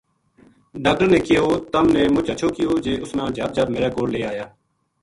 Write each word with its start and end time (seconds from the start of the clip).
ڈاکٹر 0.83 1.07
نے 1.13 1.19
کہیو:”تم 1.25 1.85
نے 1.95 2.03
مچ 2.13 2.27
ہچھو 2.31 2.49
کیو 2.55 2.71
جے 2.83 2.93
اس 3.03 3.11
نا 3.17 3.23
جھب 3.35 3.49
جھب 3.55 3.67
میرے 3.73 3.89
کول 3.95 4.09
لے 4.13 4.21
آیا 4.31 4.45